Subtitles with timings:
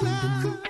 [0.00, 0.67] Lola.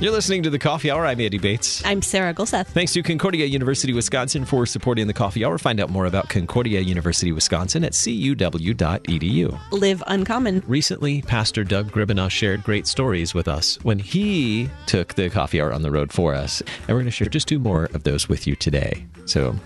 [0.00, 1.04] You're listening to the Coffee Hour.
[1.04, 1.84] I'm Andy Bates.
[1.84, 2.68] I'm Sarah Gulseth.
[2.68, 5.58] Thanks to Concordia University Wisconsin for supporting the Coffee Hour.
[5.58, 9.58] Find out more about Concordia University Wisconsin at cuw.edu.
[9.72, 10.62] Live uncommon.
[10.68, 15.72] Recently, Pastor Doug Griebenow shared great stories with us when he took the Coffee Hour
[15.72, 16.60] on the road for us.
[16.60, 19.04] And we're going to share just two more of those with you today.
[19.24, 19.56] So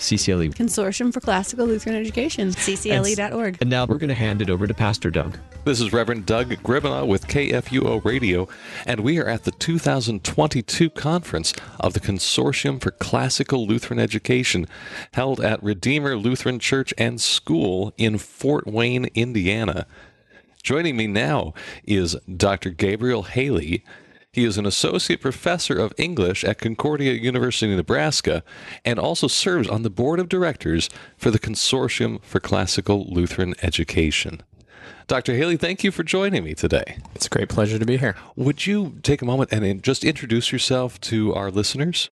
[0.00, 0.54] CCLE.
[0.54, 3.58] Consortium for Classical Lutheran Education, ccle.org.
[3.60, 5.38] And now we're going to hand it over to Pastor Doug.
[5.64, 8.48] This is Reverend Doug Griebenow with KFUO Radio,
[8.86, 14.66] and we are at the 2022 conference of the Consortium for Classical Lutheran Education,
[15.12, 19.86] held at Redeemer Lutheran Church and School in Fort Wayne, Indiana.
[20.62, 22.70] Joining me now is Dr.
[22.70, 23.84] Gabriel Haley.
[24.32, 28.44] He is an associate professor of English at Concordia University, Nebraska,
[28.84, 34.42] and also serves on the board of directors for the Consortium for Classical Lutheran Education.
[35.08, 35.34] Dr.
[35.34, 36.98] Haley, thank you for joining me today.
[37.12, 38.14] It's a great pleasure to be here.
[38.36, 42.08] Would you take a moment and just introduce yourself to our listeners?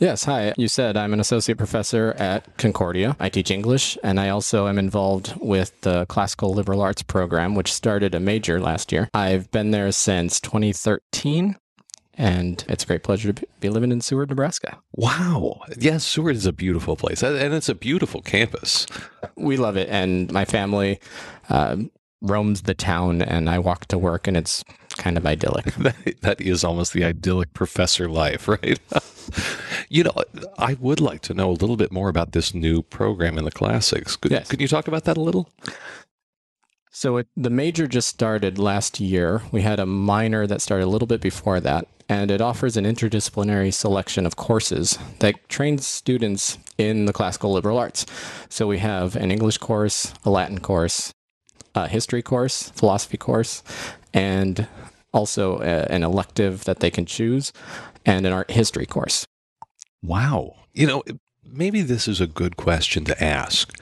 [0.00, 0.54] Yes, hi.
[0.56, 3.16] You said I'm an associate professor at Concordia.
[3.18, 7.72] I teach English, and I also am involved with the classical liberal arts program, which
[7.72, 9.08] started a major last year.
[9.12, 11.56] I've been there since 2013,
[12.14, 14.78] and it's a great pleasure to be living in Seward, Nebraska.
[14.92, 15.62] Wow.
[15.76, 18.86] Yes, Seward is a beautiful place, and it's a beautiful campus.
[19.36, 21.00] We love it, and my family
[21.50, 21.76] uh,
[22.22, 24.62] roams the town, and I walk to work, and it's
[24.98, 25.64] kind of idyllic.
[25.76, 28.78] that, that is almost the idyllic professor life, right?
[29.88, 30.12] you know,
[30.58, 33.50] I would like to know a little bit more about this new program in the
[33.50, 34.16] classics.
[34.16, 34.48] Could, yes.
[34.48, 35.48] could you talk about that a little?
[36.90, 39.42] So it, the major just started last year.
[39.52, 42.84] We had a minor that started a little bit before that, and it offers an
[42.84, 48.04] interdisciplinary selection of courses that trains students in the classical liberal arts.
[48.48, 51.12] So we have an English course, a Latin course,
[51.74, 53.62] a history course, philosophy course,
[54.12, 54.66] and
[55.12, 57.52] also a, an elective that they can choose,
[58.04, 59.26] and an art history course.
[60.02, 60.54] Wow.
[60.72, 61.02] You know,
[61.44, 63.72] maybe this is a good question to ask.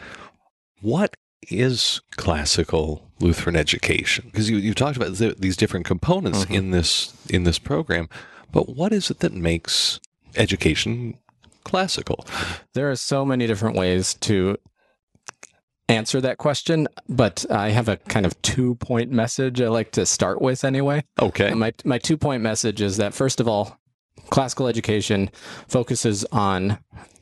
[0.81, 1.15] What
[1.49, 4.27] is classical Lutheran education?
[4.27, 6.55] Because you, you talked about th- these different components mm-hmm.
[6.55, 8.09] in this in this program,
[8.53, 10.01] but what is it that makes
[10.37, 11.19] education
[11.65, 12.27] classical?
[12.75, 14.57] There are so many different ways to
[15.89, 20.07] answer that question, but I have a kind of two point message I like to
[20.07, 21.05] start with anyway.
[21.21, 21.53] Okay.
[21.55, 23.79] My my two point message is that first of all,
[24.31, 25.31] classical education
[25.69, 26.79] focuses on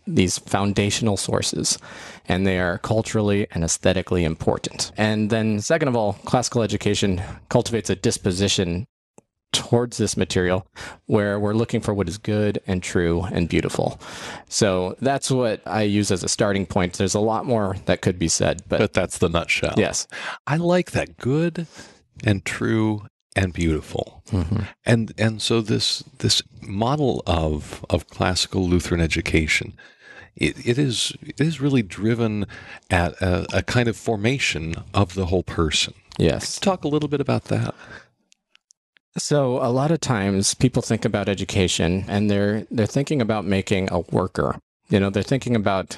[0.07, 1.79] these foundational sources
[2.27, 4.93] and they are culturally and aesthetically important.
[4.97, 8.87] And then second of all, classical education cultivates a disposition
[9.55, 10.67] towards this material
[11.07, 14.01] where we're looking for what is good and true and beautiful.
[14.49, 16.95] So that's what I use as a starting point.
[16.95, 19.75] There's a lot more that could be said, but, but that's the nutshell.
[19.77, 20.07] Yes.
[20.47, 21.67] I like that good
[22.25, 23.07] and true
[23.37, 24.23] and beautiful.
[24.31, 24.63] Mm-hmm.
[24.85, 29.75] And and so this this model of of classical Lutheran education
[30.37, 32.47] it, it is it is really driven
[32.91, 35.95] at a, a kind of formation of the whole person.
[36.19, 36.59] Yes.
[36.59, 37.75] Talk a little bit about that.
[39.17, 43.89] So a lot of times people think about education and they're they're thinking about making
[43.93, 44.59] a worker.
[44.89, 45.97] You know, they're thinking about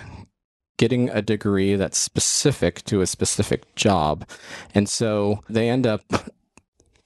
[0.76, 4.28] getting a degree that's specific to a specific job.
[4.74, 6.02] And so they end up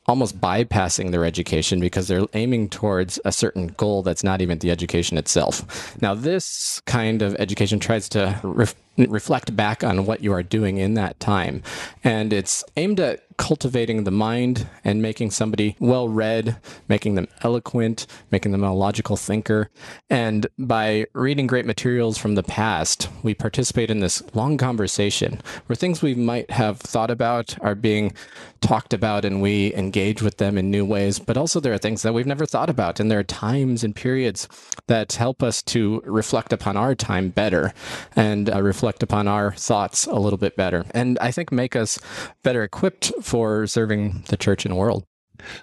[0.07, 4.71] almost bypassing their education because they're aiming towards a certain goal that's not even the
[4.71, 5.97] education itself.
[6.03, 8.75] Now, this kind of education tries to ref-
[9.09, 11.63] reflect back on what you are doing in that time,
[12.05, 18.07] and it's aimed at cultivating the mind and making somebody well read, making them eloquent,
[18.31, 19.71] making them a logical thinker.
[20.11, 25.75] And by reading great materials from the past, we participate in this long conversation where
[25.75, 28.13] things we might have thought about are being
[28.61, 31.19] talked about and we engage with them in new ways.
[31.19, 33.01] But also, there are things that we've never thought about.
[33.01, 34.49] And there are times and periods
[34.87, 37.73] that help us to reflect upon our time better
[38.15, 40.85] and uh, reflect upon our thoughts a little bit better.
[40.93, 41.99] And I think make us
[42.43, 45.05] better equipped for serving the church and world.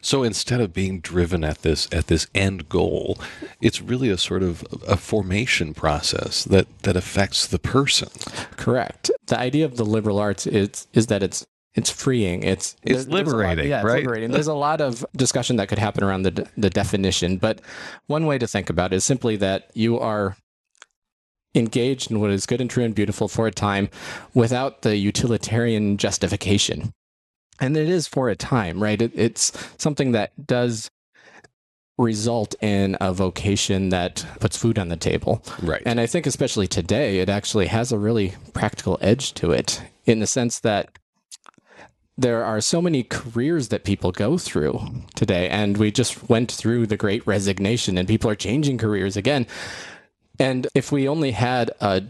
[0.01, 3.19] So instead of being driven at this at this end goal,
[3.61, 8.09] it's really a sort of a formation process that that affects the person.
[8.55, 9.11] Correct.
[9.27, 11.45] The idea of the liberal arts is is that it's
[11.75, 12.43] it's freeing.
[12.43, 14.01] It's it's liberating, lot, yeah, right?
[14.01, 14.31] liberating.
[14.31, 17.61] There's a lot of discussion that could happen around the the definition, but
[18.07, 20.35] one way to think about it is simply that you are
[21.57, 23.89] engaged in what is good and true and beautiful for a time
[24.33, 26.93] without the utilitarian justification.
[27.59, 29.01] And it is for a time, right?
[29.01, 30.89] It, it's something that does
[31.97, 35.43] result in a vocation that puts food on the table.
[35.63, 35.81] Right.
[35.85, 40.19] And I think especially today, it actually has a really practical edge to it in
[40.19, 40.97] the sense that
[42.17, 44.79] there are so many careers that people go through
[45.15, 45.49] today.
[45.49, 49.47] And we just went through the great resignation and people are changing careers again.
[50.39, 52.03] And if we only had a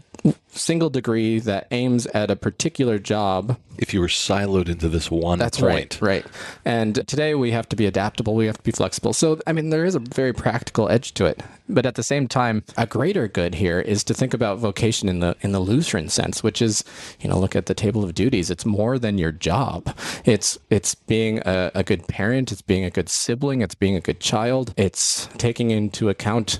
[0.50, 5.38] single degree that aims at a particular job, If you were siloed into this one
[5.38, 5.98] that's point.
[6.02, 6.26] right, right.
[6.64, 9.12] And today we have to be adaptable, we have to be flexible.
[9.12, 11.40] So, I mean, there is a very practical edge to it.
[11.68, 15.20] But at the same time, a greater good here is to think about vocation in
[15.20, 16.82] the in the Lutheran sense, which is,
[17.20, 18.50] you know, look at the table of duties.
[18.50, 19.94] It's more than your job.
[20.24, 24.00] It's it's being a, a good parent, it's being a good sibling, it's being a
[24.00, 24.72] good child.
[24.78, 26.58] It's taking into account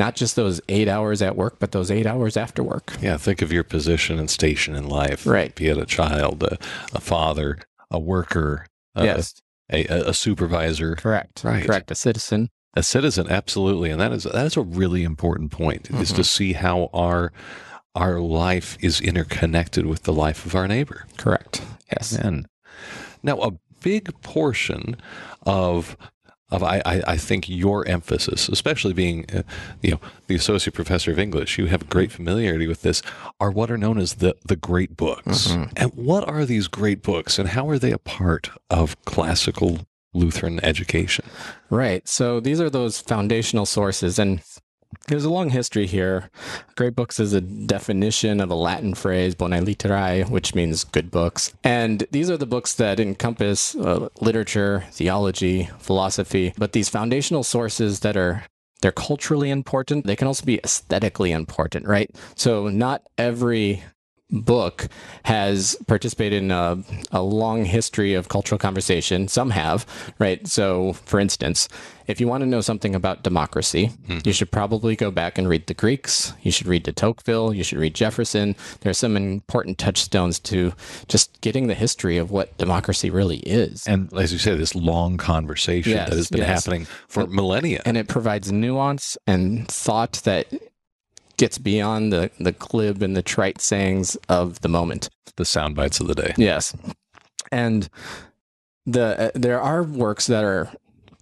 [0.00, 2.92] not just those eight hours at work, but those eight hours after work.
[3.00, 5.26] Yeah, think of your position and station in life.
[5.26, 5.54] Right.
[5.54, 6.56] Be it a child, a,
[6.92, 7.58] a father,
[7.90, 8.66] a worker,
[8.96, 9.34] a, yes,
[9.72, 11.64] a, a supervisor, correct, Right.
[11.66, 11.90] correct.
[11.90, 12.48] A citizen.
[12.74, 13.26] a citizen.
[13.30, 15.88] Absolutely, and that is that is a really important point.
[15.90, 16.16] Is Mm-hmm.
[16.16, 17.32] to see how our
[17.94, 21.06] our life is interconnected with the life of our neighbor.
[21.16, 21.62] Correct.
[21.92, 22.16] Yes.
[22.18, 22.46] Amen.
[23.22, 23.50] Now, a
[23.82, 24.96] big portion
[25.44, 25.96] of
[26.50, 29.42] of I, I, I think your emphasis, especially being uh,
[29.82, 33.02] you know the associate professor of English, you have great familiarity with this,
[33.38, 35.48] are what are known as the the great books.
[35.48, 35.72] Mm-hmm.
[35.76, 39.80] And what are these great books, and how are they a part of classical
[40.12, 41.24] Lutheran education?
[41.68, 42.06] Right.
[42.08, 44.18] So these are those foundational sources.
[44.18, 44.42] And
[45.10, 46.30] there's a long history here.
[46.76, 51.52] Great books is a definition of a Latin phrase, bonae literae, which means good books.
[51.64, 58.00] And these are the books that encompass uh, literature, theology, philosophy, but these foundational sources
[58.00, 58.44] that are
[58.82, 60.06] they're culturally important.
[60.06, 62.10] They can also be aesthetically important, right?
[62.34, 63.82] So not every
[64.30, 64.88] book
[65.24, 69.28] has participated in a, a long history of cultural conversation.
[69.28, 69.86] Some have,
[70.18, 70.46] right?
[70.46, 71.68] So, for instance,
[72.06, 74.18] if you want to know something about democracy, hmm.
[74.24, 76.32] you should probably go back and read the Greeks.
[76.42, 77.54] You should read de Tocqueville.
[77.54, 78.56] You should read Jefferson.
[78.80, 80.72] There are some important touchstones to
[81.06, 83.86] just getting the history of what democracy really is.
[83.86, 86.64] And as you say, this long conversation Yes, that has been yes.
[86.64, 87.82] happening for millennia.
[87.84, 90.52] and it provides nuance and thought that
[91.40, 95.08] gets beyond the, the glib and the trite sayings of the moment.
[95.36, 96.34] the sound bites of the day.
[96.36, 96.76] Yes.
[97.50, 97.88] And
[98.84, 100.70] the uh, there are works that are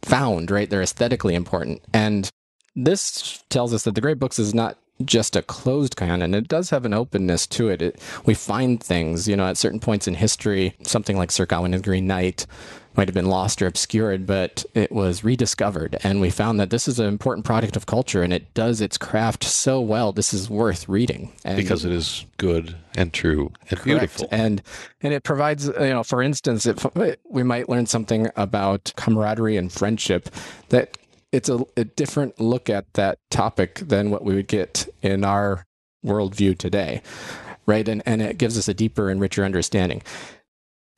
[0.02, 0.68] found, right?
[0.68, 1.82] They're aesthetically important.
[1.94, 2.28] And
[2.74, 6.34] this tells us that the great books is not just a closed canon.
[6.34, 7.80] And it does have an openness to it.
[7.80, 8.02] it.
[8.26, 11.82] We find things, you know, at certain points in history, something like Sir Gawain and
[11.82, 12.44] the Green Knight
[12.96, 15.96] might have been lost or obscured, but it was rediscovered.
[16.02, 18.98] And we found that this is an important product of culture and it does its
[18.98, 20.12] craft so well.
[20.12, 21.32] This is worth reading.
[21.44, 23.84] And Because it is good and true and Correct.
[23.84, 24.28] beautiful.
[24.30, 24.62] And
[25.00, 28.92] and it provides, uh, you know, for instance, if uh, we might learn something about
[28.96, 30.28] camaraderie and friendship
[30.70, 30.98] that
[31.30, 35.66] it's a, a different look at that topic than what we would get in our
[36.04, 37.02] worldview today,
[37.66, 37.86] right?
[37.86, 40.02] And and it gives us a deeper and richer understanding.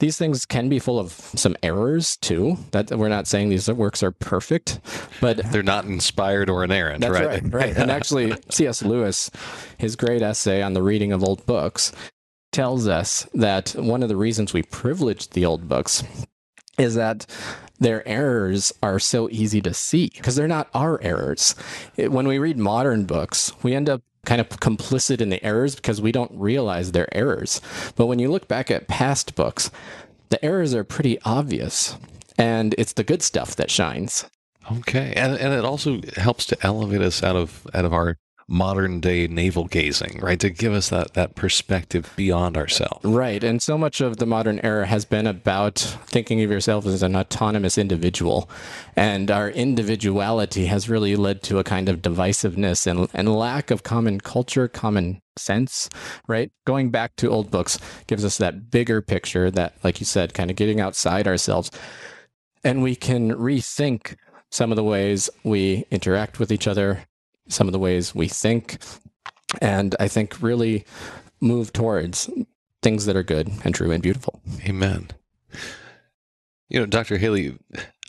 [0.01, 2.57] These things can be full of some errors too.
[2.73, 4.81] That we're not saying these works are perfect,
[5.21, 7.27] but They're not inspired or inerrant, that's right?
[7.43, 7.77] right, right.
[7.77, 8.83] And actually, C.S.
[8.83, 9.31] Lewis,
[9.79, 11.93] his great essay on the reading of old books,
[12.53, 16.03] tells us that one of the reasons we privilege the old books
[16.79, 17.27] is that
[17.79, 21.55] their errors are so easy to see because they're not our errors.
[21.97, 25.75] It- when we read modern books, we end up kind of complicit in the errors
[25.75, 27.61] because we don't realize they're errors.
[27.97, 29.71] But when you look back at past books,
[30.29, 31.97] the errors are pretty obvious.
[32.39, 34.25] And it's the good stuff that shines.
[34.71, 38.17] Okay, and and it also helps to elevate us out of out of our
[38.51, 40.41] modern day navel gazing, right?
[40.41, 43.05] To give us that that perspective beyond ourselves.
[43.05, 43.43] Right.
[43.43, 47.15] And so much of the modern era has been about thinking of yourself as an
[47.15, 48.51] autonomous individual.
[48.97, 53.85] And our individuality has really led to a kind of divisiveness and, and lack of
[53.85, 55.89] common culture, common sense,
[56.27, 56.51] right?
[56.67, 57.79] Going back to old books
[58.09, 61.71] gives us that bigger picture that, like you said, kind of getting outside ourselves.
[62.65, 64.17] And we can rethink
[64.51, 67.05] some of the ways we interact with each other,
[67.51, 68.79] some of the ways we think,
[69.61, 70.85] and I think really
[71.41, 72.31] move towards
[72.83, 74.41] things that are good and true and beautiful.
[74.65, 75.09] Amen.
[76.69, 77.19] You know, Dr.
[77.19, 77.59] Haley,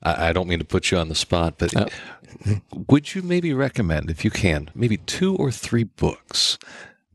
[0.04, 1.88] I, don't mean to put you on the spot, but Oh.
[2.88, 6.58] would you maybe recommend, if you can, maybe two or three books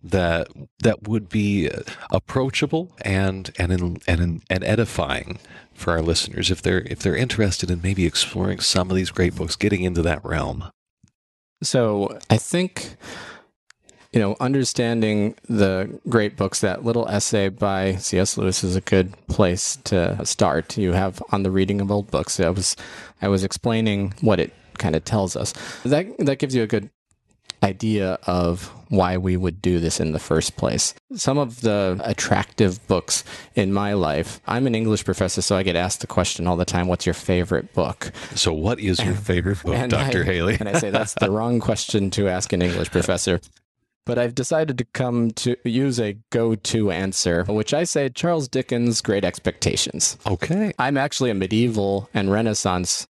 [0.03, 0.49] that
[0.83, 1.81] that would be uh,
[2.13, 5.39] approachable and and in, and in, and edifying
[5.75, 9.35] for our listeners if they're if they're interested in maybe exploring some of these great
[9.35, 10.71] books, getting into that realm?
[11.63, 12.97] So I think,
[14.13, 18.37] you know, understanding the great books, that little essay by C.S.
[18.37, 20.77] Lewis is a good place to start.
[20.77, 22.39] You have on the reading of old books.
[22.41, 22.77] I was,
[23.23, 25.55] I was explaining what it kind of tells us.
[25.85, 26.91] That that gives you a good
[27.63, 30.95] idea of why we would do this in the first place.
[31.15, 35.77] Some of the attractive books in my life, I'm an English professor, so I get
[35.77, 38.13] asked the question all the time what's your favorite book?
[38.35, 40.23] So, what is your favorite book, Dr.
[40.23, 40.57] I- Haley?
[40.61, 43.41] And I say that's the wrong question to ask an English professor.
[44.05, 48.47] But I've decided to come to use a go to answer, which I say Charles
[48.47, 50.17] Dickens' Great Expectations.
[50.25, 50.73] Okay.
[50.79, 53.09] I'm actually a medieval and Renaissance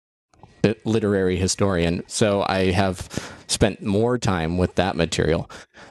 [0.64, 3.10] uh, literary historian, so I have
[3.56, 5.50] spent more time with that material.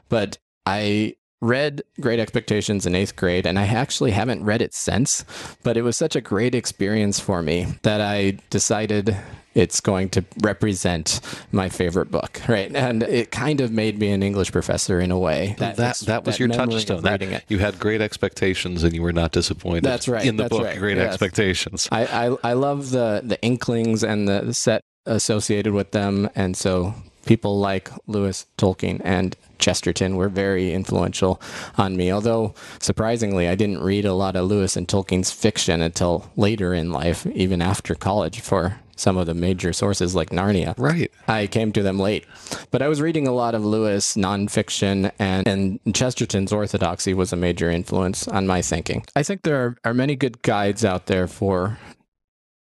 [0.09, 5.25] But I read Great Expectations in eighth grade, and I actually haven't read it since.
[5.63, 9.17] But it was such a great experience for me that I decided
[9.55, 11.21] it's going to represent
[11.53, 12.75] my favorite book, right?
[12.75, 15.55] And it kind of made me an English professor in a way.
[15.59, 17.03] That that, ex- was that your touchstone.
[17.03, 17.45] That, reading it.
[17.49, 19.85] you had great expectations and you were not disappointed.
[19.85, 21.13] That's right, In the book, right, Great yes.
[21.13, 21.89] Expectations.
[21.93, 26.95] I, I I love the the inklings and the set associated with them, and so
[27.25, 31.41] people like Lewis Tolkien and Chesterton were very influential
[31.79, 32.13] on me.
[32.13, 36.93] Although surprisingly, I didn't read a lot of Lewis and Tolkien's fiction until later in
[36.93, 40.75] life, even after college, for some of the major sources like Narnia.
[40.79, 41.11] Right.
[41.27, 42.27] I came to them late,
[42.71, 47.37] but I was reading a lot of Lewis nonfiction, and, and Chesterton's orthodoxy was a
[47.37, 49.05] major influence on my thinking.
[49.17, 51.79] I think there are, are many good guides out there for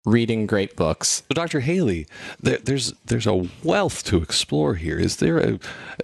[0.06, 1.24] reading great books.
[1.28, 1.62] So, Dr.
[1.62, 2.08] Haley,
[2.40, 4.98] there, there's there's a wealth to explore here.
[4.98, 5.60] Is there a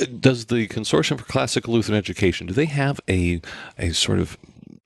[0.06, 3.42] does the Consortium for Classical Lutheran Education do they have a
[3.78, 4.38] a sort of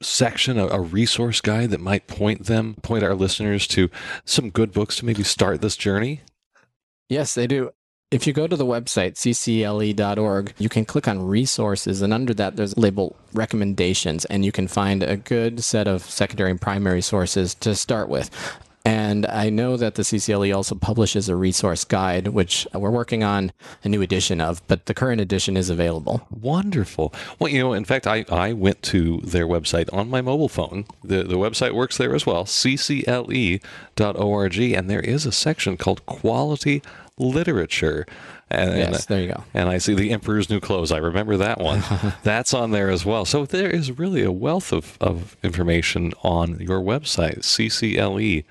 [0.01, 3.89] section, a, a resource guide that might point them, point our listeners to
[4.23, 6.21] some good books to maybe start this journey?
[7.09, 7.71] Yes, they do.
[8.11, 12.55] If you go to the website, ccle.org, you can click on resources, and under that,
[12.55, 17.01] there's a label recommendations, and you can find a good set of secondary and primary
[17.01, 18.29] sources to start with.
[18.85, 23.51] And I know that the CCLE also publishes a resource guide, which we're working on
[23.83, 26.27] a new edition of, but the current edition is available.
[26.29, 27.11] Wonderful.
[27.39, 30.85] Well, you know, in fact, I, I went to their website on my mobile phone.
[31.03, 33.59] The, the website works there as well, ccle.org,
[34.59, 36.83] and there is a section called Quality
[37.17, 38.05] Literature.
[38.49, 39.43] And, Yes, there you go.
[39.53, 40.91] And I see the Emperor's New Clothes.
[40.91, 41.83] I remember that one.
[42.23, 43.25] That's on there as well.
[43.25, 48.45] So there is really a wealth of, of information on your website, ccle.org.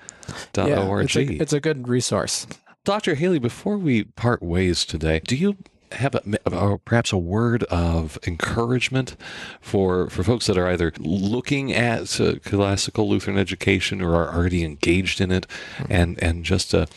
[0.55, 2.45] Yeah, it's, a, it's a good resource.
[2.83, 3.15] Dr.
[3.15, 5.57] Haley, before we part ways today, do you
[5.95, 9.15] have a, perhaps a word of encouragement
[9.61, 14.63] for for folks that are either looking at uh, classical Lutheran education or are already
[14.63, 15.47] engaged in it,
[15.89, 16.87] and and just a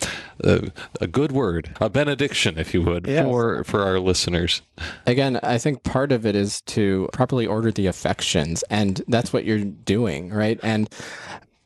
[0.45, 3.25] a, a good word, a benediction, if you would, Yes.
[3.25, 4.62] for for our listeners.
[5.07, 9.45] Again, I think part of it is to properly order the affections, and that's what
[9.45, 10.61] you're doing, right?
[10.62, 10.88] And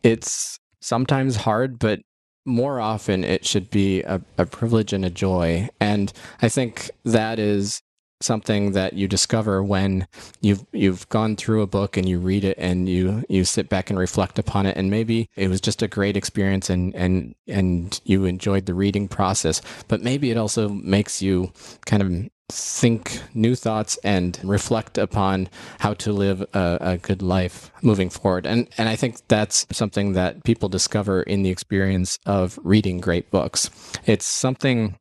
[0.03, 2.01] it's sometimes hard, but
[2.45, 5.69] more often it should be a, a privilege and a joy.
[5.81, 7.83] And I think that is
[8.23, 10.07] something that you discover when
[10.41, 13.91] you've you've gone through a book and you read it and you you sit back
[13.91, 18.01] and reflect upon it and maybe it was just a great experience and and and
[18.05, 21.53] you enjoyed the reading process but maybe it also makes you
[21.85, 25.49] kind of think new thoughts and reflect upon
[25.80, 30.12] how to live a, a good life moving forward and and I think that's something
[30.12, 33.71] that people discover in the experience of reading great books
[34.06, 34.97] it's something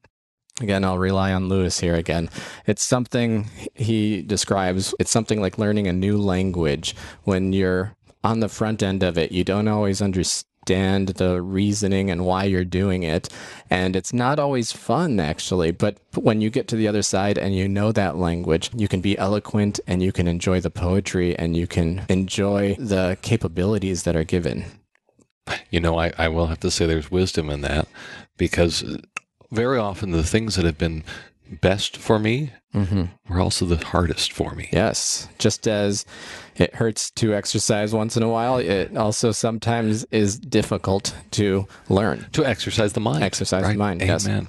[0.59, 2.29] Again, I'll rely on Lewis here again.
[2.67, 4.93] It's something he describes.
[4.99, 6.95] It's something like learning a new language.
[7.23, 10.01] When you're on the front end of it, you don't always
[10.61, 13.29] understand the reasoning and why you're doing it.
[13.69, 15.71] And it's not always fun, actually.
[15.71, 19.01] But when you get to the other side and you know that language, you can
[19.01, 24.15] be eloquent and you can enjoy the poetry and you can enjoy the capabilities that
[24.15, 24.65] are given.
[25.69, 27.87] You know, I, I will have to say there's wisdom in that
[28.37, 28.83] because
[29.51, 31.03] very often the things that have been
[31.59, 33.03] best for me Mm-hmm.
[33.27, 34.69] were also the hardest for me.
[34.71, 35.27] Yes.
[35.37, 36.05] Just as
[36.55, 42.27] it hurts to exercise once in a while, it also sometimes is difficult to learn.
[42.31, 43.23] To exercise the mind.
[43.25, 43.77] Exercise the right?
[43.77, 44.25] mind, yes.
[44.25, 44.47] Amen.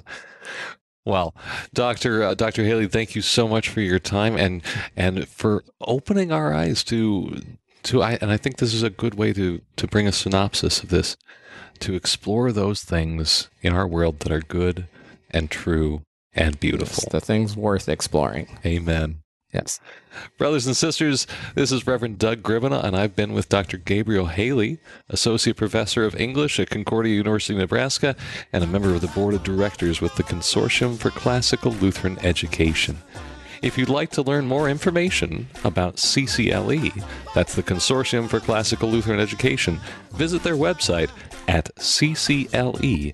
[1.05, 1.35] Well,
[1.73, 4.61] Doctor uh, Doctor Haley, thank you so much for your time and
[4.95, 7.41] and for opening our eyes to
[7.83, 10.81] to I and I think this is a good way to to bring a synopsis
[10.81, 11.17] of this
[11.79, 14.87] to explore those things in our world that are good
[15.29, 16.03] and true
[16.35, 17.03] and beautiful.
[17.11, 18.59] the things worth exploring.
[18.65, 19.19] Amen.
[19.53, 19.79] Yes.
[20.39, 23.77] Brothers and sisters, this is Reverend Doug Griebenow, and I've been with Dr.
[23.77, 28.15] Gabriel Haley, Associate Professor of English at Concordia University, of Nebraska,
[28.51, 32.97] and a member of the Board of Directors with the Consortium for Classical Lutheran Education.
[33.61, 37.03] If you'd like to learn more information about CCLE,
[37.35, 39.79] that's the Consortium for Classical Lutheran Education,
[40.13, 41.11] visit their website
[41.47, 43.13] at ccle.org.